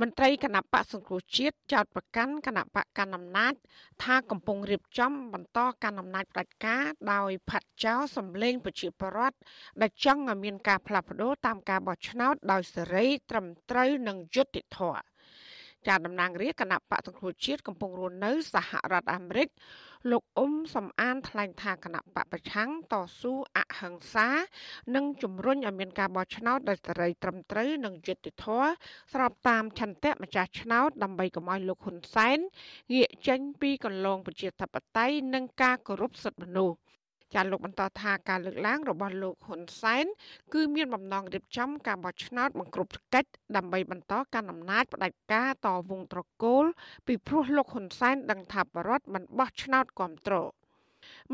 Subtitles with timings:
[0.00, 3.54] មន្ត្រីគណៈបកសង្គ្រោះជាតិចោទប្រកាន់គណៈបកកណ្ដាលអំណាច
[4.02, 9.38] ថាកំពុងរៀបចំបន្តកាន់អំណាចផ្ដាច់ការដោយផាត់ចោលសម្លេងប្រជាពលរដ្ឋ
[9.80, 15.02] ដែលចង់ឲ្យមានការផ្លាស់ប្ដូរតាមការបោះឆ្នោតដោយសេរីត្រឹមត្រូវនិងយុត្តិធម៌
[15.88, 19.48] ចាតំណាងរាជគណៈបកសង្គ្រោះជាតិកំពុងរស់នៅសហរដ្ឋអាមេរិក
[20.10, 24.28] លោកអ៊ុំសំអានថ្លែងថាគណៈបពប្រឆាំងតស៊ូអហិង្សា
[24.94, 28.68] និងជំរុញឲ្យមានការបោះឆ្នោតដោយសេរីត្រឹមត្រូវនិងយុត្តិធម៌
[29.12, 32.38] ស្របតាមឆន្ទៈម្ចាស់ឆ្នោតដើម្បីកុំឲ្យលោកហ៊ុនសែន
[32.94, 36.76] ងាកចេញពីកន្លងប្រជាធិបតេយ្យនិងការគោរពសិទ្ធិមនុស្ស
[37.34, 40.06] ចាលោកបន្តថាការលើកឡើងរបស់លោកហ៊ុនសែន
[40.54, 46.64] គឺមានបំណងរៀបចំការបោះឆ្នោតបង្ក្រប់កិច្ចដើម្បីបន្តកាន់អំណាចផ្ដាច់ការតវងត្រកូល
[47.06, 50.57] ពីព្រោះលោកហ៊ុនសែនដឹងថាបរដ្ឋមិនបោះឆ្នោតគ្រប់គ្រង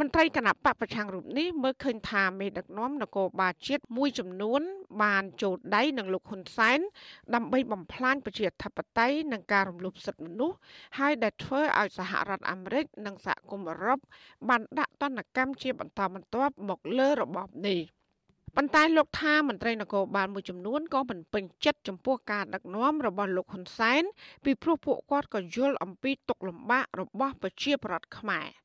[0.00, 4.62] មន្ត្រីគណៈបកប្រឆាំងរូបនេះមើលឃើញថាមេដឹកនាំនគរបាលជាតិមួយចំនួន
[5.02, 6.78] បានចូលដៃនឹងលោកហ៊ុនសែន
[7.34, 10.56] ដើម្បីបំផ្លាញប្រជាធិបតេយ្យនិងការរំលោភសិទ្ធិមនុស្ស
[10.98, 14.00] ហើយដែលធ្វើឲ្យសហរដ្ឋអាមេរិកនិងសហគមន៍អឺរ៉ុប
[14.48, 17.80] បានដាក់ទណ្ឌកម្មជាបន្តបន្ទាប់មកលើរបបនេះ
[18.56, 24.02] ប៉ុន្តែលោកថាមន្ត្រីនគរបាលមួយចំនួនក៏មិនពេញចិត្តចំពោះការដឹកនាំរបស់លោកហ៊ុនសែន
[24.44, 28.48] ពីព្រោះពួកគាត់ក៏យល់អំពីទុកលំបាករបស់ប្រជាពលរដ្ឋខ្មែរ។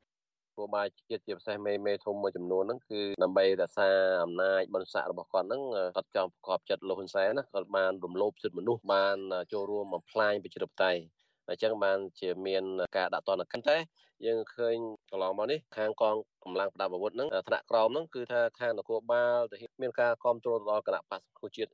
[0.59, 3.89] គោលបាយជាតិជាពិសេសមេមេធំមួយចំនួនហ្នឹងគឺដើម្បីរក្សា
[4.23, 5.61] អំណាចបនស័ករបស់គាត់ហ្នឹង
[5.95, 9.17] គាត់ចង់ប្រកបចិត្តលោកហ៊ុនសែនណាគាត់បានរំលោភសិទ្ធិមនុស្សបាន
[9.53, 11.01] ចូលរួមបំផ្លាញប្រជាធិបតេយ្យ
[11.49, 12.63] អញ្ចឹងបានជាមាន
[12.97, 13.77] ការដាក់ទណ្ឌកម្មតែ
[14.25, 14.75] យើងឃើញ
[15.11, 21.71] កន្លងមកនេះខាងកងកម្លាំងប្រដាប់អាវុធហ្នឹងថ្នាក់ក្រោមហ្នឹងគឺថាខាងនគរបាលទៅមានការគ្រប់គ្រងដល់គណៈបក្សសង្គ្រោះជាតិ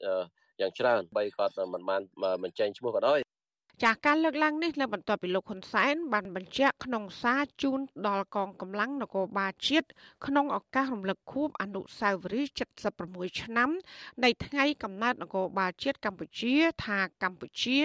[0.61, 2.01] យ៉ាងច្រើនបីគាត់មិនបាន
[2.43, 3.19] មិនចេញឈ្មោះក៏ដោយ
[3.83, 9.87] ចាស់ការលើកឡើងនេះនៅបន្ទាប់ពីលោកហ៊ុនសែនបានបញ្ជាក់ក្នុងសារជូនដល់កងកម្លាំងនគរបាលជាតិ
[10.25, 12.51] ក្នុងឱកាសរំលឹកខួបអនុស្សាវរីយ៍
[12.95, 13.69] 76ឆ្នាំ
[14.23, 16.53] នៃថ្ងៃកំណើតនគរបាលជាតិកម្ពុជា
[16.85, 17.79] ថាកម្ពុជា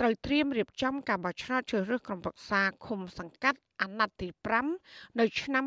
[0.00, 4.28] ត្រូវត្រៀមរៀបចំការបោះឆ្នោតជ្រើសរើសក្រុមប្រឹក្សាឃុំសង្កាត់អាណត្តិទី
[4.74, 5.64] 5នៅឆ្នាំ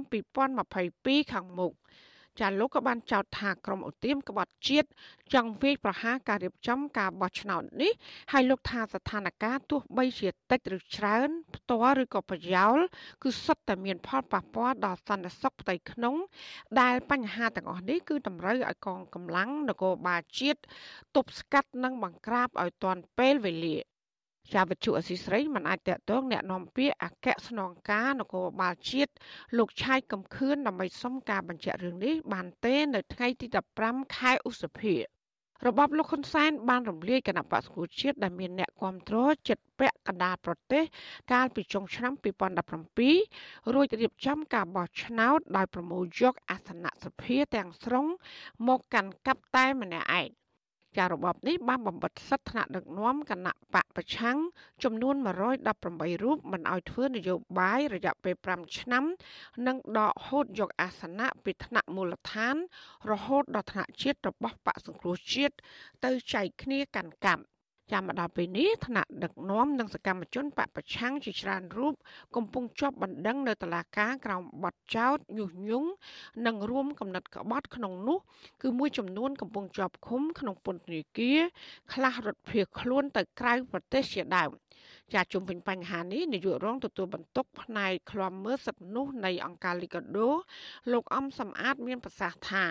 [0.65, 1.73] 2022ខាងមុខ
[2.39, 4.87] ចាលោកក៏បានចោទថាក្រមឧទាមក្បត់ជាតិ
[5.33, 7.91] ចង់វាយប្រហារការរៀបចំការបោះឆ្នោតនេះ
[8.31, 12.77] ហើយលោកថាស្ថានភាពទោះបីជាតិចឬច្រើនផ្ទាល់ឬក៏ប្រយោល
[13.23, 16.15] គឺសុទ្ធតែមានផលប៉ះពាល់ដល់សន្តិសុខផ្ទៃក្នុង
[16.81, 20.59] ដែលបញ្ហាទាំងអស់នេះគឺតម្រូវឲ្យកងកម្លាំងនគរបាលជាតិ
[21.15, 23.77] ទប់ស្កាត់និងបង្ក្រាបឲ្យទាន់ពេលវេលា
[24.52, 29.12] ជាវិទ្យុអសីស្រីមិនអាចតកតងแนะនាំពាក្យអគ្គស្នងការនគរបាលជាតិ
[29.58, 33.46] លោកឆៃកំខឿនដើម្បីសុំការបញ្ជាក់រឿងនេះបានទេនៅថ្ងៃទី
[33.82, 34.96] 15ខែឧសភា
[35.66, 40.82] របបលោកហ៊ុនសែនបានរំលាយគណៈបក្សប្រជាជាតិដែលមានអ្នកគ្រប់គ្រងចិត្តពាក់កណ្ដាលប្រទេស
[41.32, 42.12] កាលពីចុងឆ្នាំ
[42.92, 48.06] 2017រួចរៀបចំការបោះឆ្នោតដោយប្រមូលយកអាសនៈសភាទាំងស្រុង
[48.68, 50.28] មកកាន់កាប់តែម្នាក់ឯង
[50.97, 54.37] ចារបបនេះបានបំបិតសិទ្ធិថ្នាក់ដឹកនាំគណៈបកប្រឆាំង
[54.83, 55.15] ចំនួន
[55.65, 59.03] 118រូបមិនឲ្យធ្វើនយោបាយរយៈពេល5ឆ្នាំ
[59.67, 62.55] និងដកហូតយកអាសនៈពីថ្នាក់មូលដ្ឋាន
[63.11, 65.55] រហូតដល់ថ្នាក់ជាតិរបស់បកសង្គ្រោះជាតិ
[66.05, 67.43] ទៅចែកគ្នាកាន់កាប់
[67.91, 71.93] ចាំមកដល់ពេលនេះថ្នាក់ដឹកនាំនិងសកម្មជនបពប្រឆាំងជាច្រើនរូប
[72.35, 75.89] កំពុងជាប់បណ្ដឹងនៅតុលាការក្រោមបទចោទញុះញង់
[76.45, 78.19] និងរួមកំណត់ក្បត់ក្នុងនោះ
[78.61, 81.39] គឺមួយចំនួនកំពុងជាប់ឃុំក្នុងពន្ធនាគារ
[81.93, 84.51] ខ្លះរត់ភៀសខ្លួនទៅក្រៅប្រទេសជាដើម
[85.13, 90.29] ចាជុំវិញបញ្ហានេះនាយករងទទួលបន្ទុកផ្នែកឃ្លាំមើលសិទ្ធិមនុស្សនៃអង្គការលីកាដូ
[90.91, 92.65] លោកអំសំអាតមានប្រសាសន៍ថា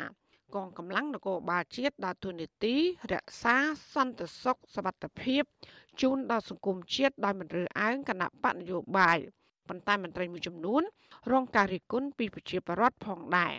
[0.55, 2.75] កងកម្លាំងនគរបាលជាតិដើរតួនាទី
[3.13, 3.55] រក្សា
[3.93, 5.43] សន្តិសុខសวัสดิភាព
[6.01, 9.17] ជូនដល់សង្គមជាតិដោយមិនរើសអើងគណៈបកនយោបាយ
[9.67, 10.83] ប៉ុន្តែមន្ត្រីមួយចំនួន
[11.31, 13.53] រងការរិះគន់ពីប្រជាពលរដ្ឋផងដែរ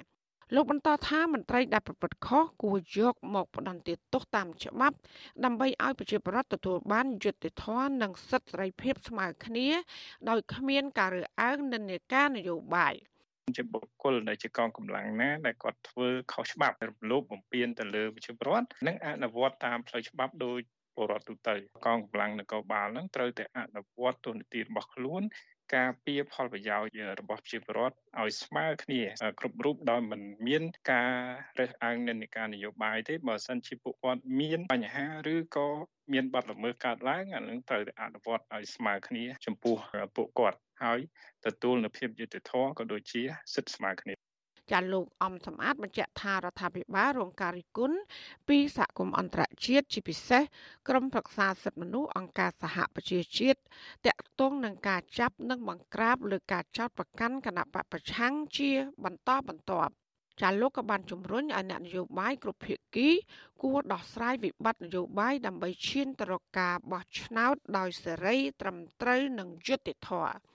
[0.55, 4.97] លោកបន្តថាមន្ត្រីដែលប្រព្រឹត្តខុសគួរយកមកផ្ដន្ទាទោសតាមច្បាប់
[5.45, 9.69] ដើម្បីឲ្យប្រជាពលរដ្ឋទទួលបានយុត្តិធម៌និងសិទ្ធិសេរីភាពស្មើគ្នា
[10.29, 12.95] ដោយគ្មានការរើសអើងនិន្នាការនយោបាយ។
[13.56, 20.60] ជាបុគ្គលដែលជាកងកម្លាំងណាដែលគាត់ធ្វើខុសច្បាប់រំលោភបំពានទៅលើប្រជាពលរដ្ឋនិងអនុវត្តតាមផ្លូវច្បាប់ដោយ
[20.96, 21.56] ពលរដ្ឋទូទៅ
[21.86, 25.24] កងកម្លាំងនគរបាលនឹងត្រូវតែអនុវត្តទូនីតិរបស់ខ្លួន
[25.76, 29.02] ការពៀផលប្រយោជន៍របស់ប្រជាពលរដ្ឋឲ្យស្មើគ្នា
[29.40, 31.14] គ្រប់រូបដោយមិនមានការ
[31.60, 35.70] រើសអើងនិន្នាការនយោបាយទេបើសិនជាពួកគាត់មានបញ្ហាឬក៏
[36.14, 39.76] មានបាត់ល្មើសកើតឡើងអានឹងត្រូវតែអនុវត្តឲ្យស្មើគ្នាចំពោះ
[40.16, 41.00] ពួកគាត់ហើយ
[41.46, 43.22] ទទួលនូវភាពយុត្តិធម៌ក៏ដូចជា
[43.54, 44.25] សិទ្ធិស្មើគ្នា
[44.72, 47.98] ចាលោកអំសម្អាតបញ្ជាក់ថារដ្ឋាភិបាលរងការរិះគន់
[48.48, 50.44] ពីសហគមន៍អន្តរជាតិជាពិសេស
[50.88, 53.60] ក្រុមប្រឹក្សាសិទ្ធិមនុស្សអង្គការសហប្រជាជាតិ
[54.06, 58.72] តាក់ទងនឹងការចាប់និងបង្ក្រាបលើការចោទប្រកាន់គណៈបកប្រឆាំងជា
[59.04, 59.94] បន្តបន្ទាប់
[60.42, 63.10] ចាលោកក៏បានជំរុញឲ្យអ្នកនយោបាយគ្រប់ភាគី
[63.64, 70.55] គួរដោះស្រាយវិបត្តិនយោបាយដើម្បីឈានទៅរកការបោះឆ្នោតដោយសេរីត្រឹមត្រូវនិងយុត្តិធម៌